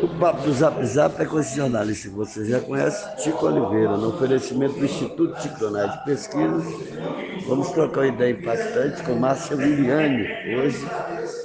[0.00, 3.96] O papo do Zap Zap é com esse jornalista que você já conhece, Tico Oliveira,
[3.96, 6.64] no oferecimento do Instituto Ticronais de Pesquisas.
[7.48, 10.86] Vamos trocar uma ideia impactante com Márcia Viviane, hoje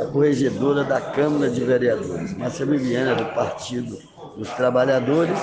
[0.00, 2.36] a corregedora da Câmara de Vereadores.
[2.38, 3.98] Márcia Viviane é do Partido
[4.36, 5.38] dos Trabalhadores,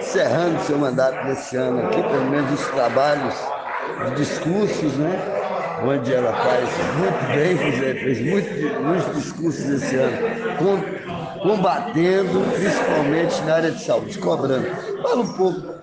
[0.00, 3.34] encerrando seu mandato nesse ano aqui, pelo menos os trabalhos
[4.08, 5.44] de discursos, né?
[5.84, 10.16] onde ela faz muito bem, fez muito, muitos discursos esse ano,
[11.44, 14.66] combatendo, principalmente na área de saúde, cobrando.
[15.02, 15.74] Fala um pouco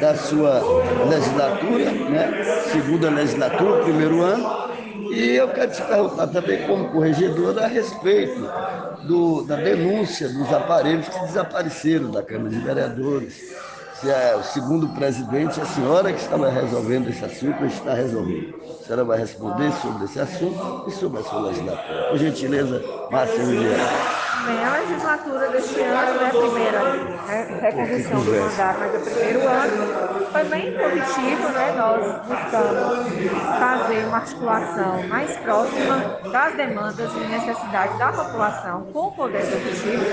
[0.00, 0.62] da sua
[1.08, 2.62] legislatura, né?
[2.72, 4.70] segunda legislatura, primeiro ano,
[5.12, 8.40] e eu quero te perguntar também, como corregedora, a respeito
[9.04, 13.60] do, da denúncia dos aparelhos que desapareceram da Câmara de Vereadores
[14.00, 18.54] se é o segundo presidente, a senhora que estava resolvendo esse assunto, está resolvendo.
[18.80, 22.08] A senhora vai responder sobre esse assunto e sobre a sua legislatura.
[22.08, 24.19] Por gentileza, Márcia Juliana.
[25.20, 30.44] Legislatura deste ano, né, a primeira né, recondução do mandato, mas o primeiro ano, foi
[30.44, 31.72] bem positivo, né?
[31.76, 39.12] Nós buscamos fazer uma articulação mais próxima das demandas e necessidades da população com o
[39.12, 40.04] Poder Executivo.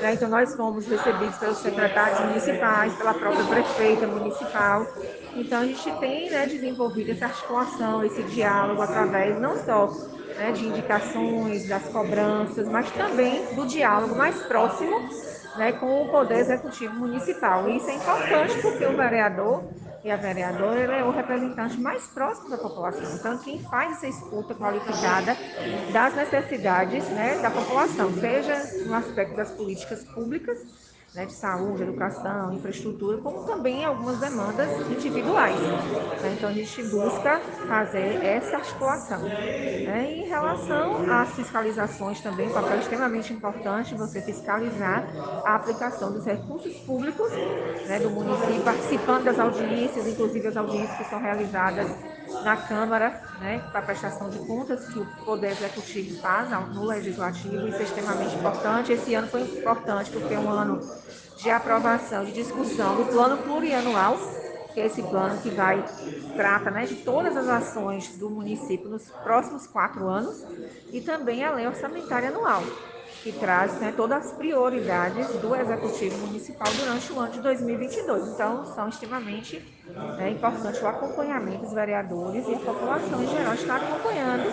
[0.00, 0.14] Né?
[0.14, 4.86] Então, nós fomos recebidos pelos secretários municipais, pela própria prefeita municipal.
[5.34, 9.90] Então, a gente tem né, desenvolvido essa articulação, esse diálogo através não só
[10.36, 15.08] né, de indicações, das cobranças, mas também do diálogo mais próximo
[15.56, 17.68] né, com o Poder Executivo Municipal.
[17.68, 19.64] Isso é importante porque o vereador
[20.04, 23.12] e a vereadora é o representante mais próximo da população.
[23.16, 25.36] Então, quem faz essa escuta qualificada
[25.92, 30.58] das necessidades né, da população, seja no aspecto das políticas públicas,
[31.16, 35.58] né, de saúde, educação, infraestrutura, como também algumas demandas individuais.
[35.58, 36.34] Né?
[36.36, 39.22] Então a gente busca fazer essa articulação.
[39.22, 40.12] Né?
[40.14, 45.08] Em relação às fiscalizações também, um papel extremamente importante você fiscalizar
[45.44, 47.32] a aplicação dos recursos públicos
[47.88, 51.90] né, do município, participando das audiências, inclusive as audiências que são realizadas
[52.42, 57.78] na Câmara, né, para prestação de contas que o Poder Executivo faz no Legislativo, isso
[57.78, 58.92] é extremamente importante.
[58.92, 60.80] Esse ano foi importante porque é um ano
[61.36, 64.16] de aprovação, de discussão do plano plurianual,
[64.72, 65.84] que é esse plano que vai,
[66.34, 70.44] trata né, de todas as ações do município nos próximos quatro anos,
[70.92, 72.62] e também a lei orçamentária anual,
[73.26, 78.28] que traz né, todas as prioridades do Executivo Municipal durante o ano de 2022.
[78.28, 79.60] Então, são extremamente
[80.16, 84.44] né, importantes o acompanhamento dos vereadores e a população em geral está acompanhando,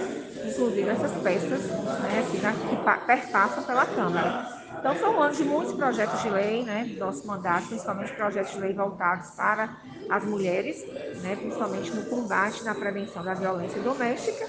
[0.44, 4.53] inclusive essas peças né, que, que perpassam pela Câmara.
[4.84, 8.52] Então, foi um ano de muitos projetos de lei, né, do nosso mandato, principalmente projetos
[8.52, 9.78] de lei voltados para
[10.10, 10.86] as mulheres,
[11.22, 14.46] né, principalmente no combate, na prevenção da violência doméstica,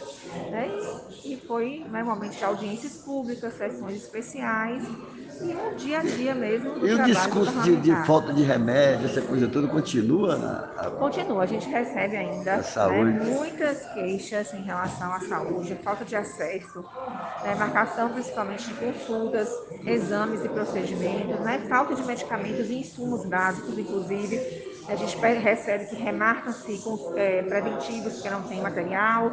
[0.50, 0.76] né,
[1.24, 4.82] e foi né, momentos de audiências públicas, sessões especiais,
[5.40, 9.06] e o dia a dia mesmo do E o discurso de, de, falta de remédio,
[9.06, 10.36] essa coisa toda, continua?
[10.36, 16.16] Na, Continua, a gente recebe ainda né, muitas queixas em relação à saúde, falta de
[16.16, 16.84] acesso,
[17.42, 19.48] né, marcação principalmente de consultas,
[19.86, 24.74] exames e procedimentos, né, falta de medicamentos e insumos básicos, inclusive.
[24.86, 26.78] A gente recebe que remarcam-se
[27.16, 29.30] é, preventivos que não tem material,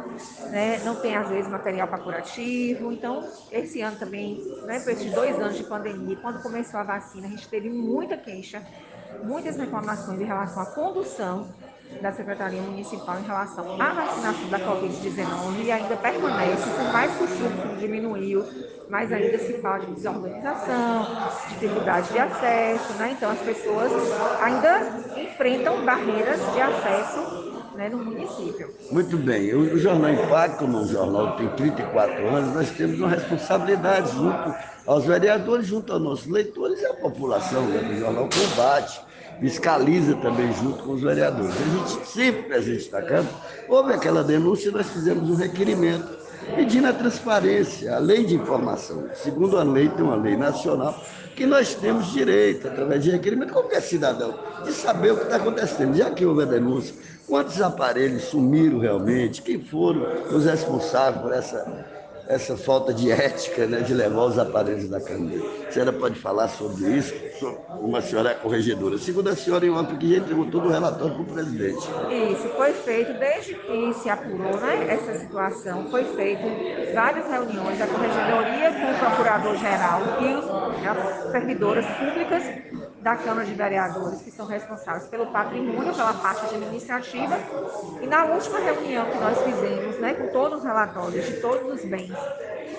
[0.50, 2.90] né, não tem às vezes material para curativo.
[2.90, 7.26] Então, esse ano também, né, por esses dois anos de pandemia, quando começou a vacina,
[7.26, 8.62] a gente teve muita queixa,
[9.22, 11.48] muitas reclamações em relação à condução
[12.00, 17.24] da Secretaria Municipal em relação à vacinação da Covid-19 e ainda permanece, por mais que
[17.24, 18.44] o fluxo diminuiu,
[18.88, 21.06] mas ainda se fala de desorganização,
[21.48, 23.12] dificuldade de acesso, né?
[23.12, 23.92] Então as pessoas
[24.40, 28.70] ainda enfrentam barreiras de acesso né, no município.
[28.90, 29.54] Muito bem.
[29.54, 34.54] O Jornal Impacto, como o jornal tem 34 anos, nós temos uma responsabilidade junto
[34.86, 37.62] aos vereadores, junto aos nossos leitores e à população.
[37.66, 37.94] Né?
[37.96, 39.00] O jornal combate
[39.40, 41.54] fiscaliza também junto com os vereadores.
[41.54, 43.34] A gente sempre presente na Câmara,
[43.68, 46.22] houve aquela denúncia e nós fizemos um requerimento
[46.54, 49.04] pedindo a transparência, a lei de informação.
[49.14, 50.98] Segundo a lei, tem uma lei nacional
[51.36, 54.34] que nós temos direito, através de requerimento, qualquer cidadão,
[54.64, 55.96] de saber o que está acontecendo.
[55.96, 56.94] Já que houve a denúncia,
[57.26, 63.80] quantos aparelhos sumiram realmente, quem foram os responsáveis por essa essa falta de ética né,
[63.80, 65.36] de levar os aparelhos da Câmara.
[65.68, 67.12] A senhora pode falar sobre isso?
[67.80, 68.98] Uma senhora é corregedora.
[68.98, 71.88] Segundo a senhora, em ontem que já entregou todo o relatório para o presidente.
[72.32, 76.42] Isso, foi feito, desde que se apurou né, essa situação, foi feito
[76.94, 82.42] várias reuniões da corregedoria com o procurador-geral e as servidoras públicas
[83.02, 87.36] da Câmara de Vereadores, que são responsáveis pelo patrimônio, pela parte administrativa.
[88.00, 91.84] E na última reunião que nós fizemos, né, com todos os relatórios de todos os
[91.84, 92.12] bens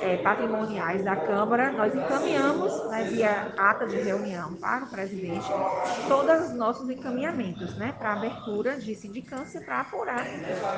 [0.04, 5.48] é, patrimoniais da Câmara, nós encaminhamos né, via ata de reunião para o presidente
[6.10, 10.26] todos os nossos encaminhamentos né, para abertura de sindicância para apurar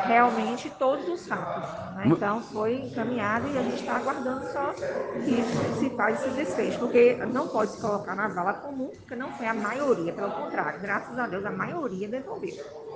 [0.06, 1.96] realmente todos os fatos.
[1.96, 2.04] Né?
[2.08, 7.16] Então foi encaminhado e a gente está aguardando só que se faz esse desfecho, porque
[7.34, 11.18] não pode se colocar na vala comum, porque não foi a maioria, pelo contrário, graças
[11.18, 12.56] a Deus a maioria devolveu.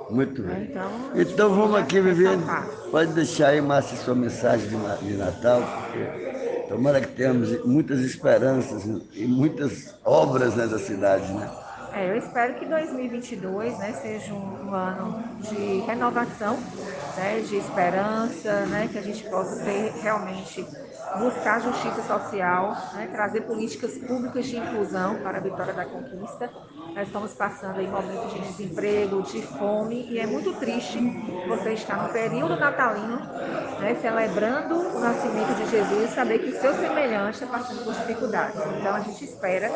[0.09, 0.63] Muito bem.
[0.63, 2.37] Então, Então vamos aqui, Viviane.
[2.37, 2.67] ressaltar.
[2.89, 8.85] Pode deixar aí, Márcia, sua mensagem de de Natal, porque tomara que tenhamos muitas esperanças
[9.13, 11.49] e muitas obras nessa cidade, né?
[11.91, 16.71] É, eu espero que 2022 né, seja um, um ano de renovação,
[17.15, 20.71] né, de esperança, né, que a gente possa ter realmente
[21.13, 26.53] buscar justiça social, né, trazer políticas públicas de inclusão para a vitória da conquista.
[26.95, 31.11] Nós estamos passando aí momentos de desemprego, de fome, e é muito triste
[31.43, 33.27] você estar no período natalino,
[33.79, 38.55] né, celebrando o nascimento de Jesus saber que o seu semelhante está passando por dificuldades.
[38.77, 39.69] Então a gente espera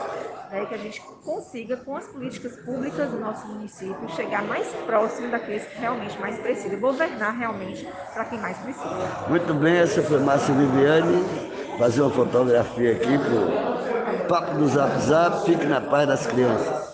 [0.52, 5.32] né, que a gente consiga, com as políticas públicas do nosso município, chegar mais próximo
[5.32, 9.26] daqueles que realmente mais precisam, governar realmente para quem mais precisa.
[9.28, 11.24] Muito bem, essa foi Márcia Viviane,
[11.80, 16.92] fazer uma fotografia aqui pro Papo do Zap Zap, fique na paz das crianças.